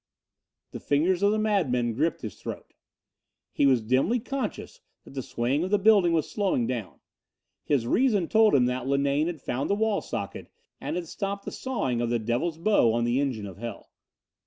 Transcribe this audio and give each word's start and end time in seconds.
The 0.71 0.79
fingers 0.79 1.21
of 1.21 1.31
the 1.31 1.37
madman 1.37 1.93
gripped 1.93 2.21
his 2.23 2.41
throat. 2.41 2.73
He 3.51 3.67
was 3.67 3.83
dimly 3.83 4.19
conscious 4.19 4.81
that 5.03 5.13
the 5.13 5.21
swaying 5.21 5.63
of 5.63 5.69
the 5.69 5.77
building 5.77 6.11
was 6.11 6.27
slowing 6.27 6.65
down. 6.65 7.01
His 7.65 7.85
reason 7.85 8.27
told 8.27 8.55
him 8.55 8.65
that 8.65 8.87
Linane 8.87 9.27
had 9.27 9.43
found 9.43 9.69
the 9.69 9.75
wall 9.75 10.01
socket 10.01 10.47
and 10.79 10.95
had 10.95 11.07
stopped 11.07 11.45
the 11.45 11.51
sawing 11.51 12.01
of 12.01 12.09
the 12.09 12.17
devil's 12.17 12.57
bow 12.57 12.91
on 12.93 13.03
the 13.03 13.19
engine 13.19 13.45
of 13.45 13.59
hell. 13.59 13.91